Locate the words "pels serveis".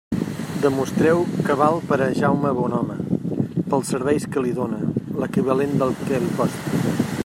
3.75-4.29